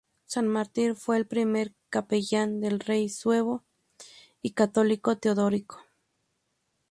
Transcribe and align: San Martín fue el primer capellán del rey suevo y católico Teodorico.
San 0.25 0.47
Martín 0.47 0.95
fue 0.95 1.17
el 1.17 1.27
primer 1.27 1.75
capellán 1.91 2.59
del 2.59 2.79
rey 2.79 3.07
suevo 3.07 3.63
y 4.41 4.53
católico 4.53 5.19
Teodorico. 5.19 5.77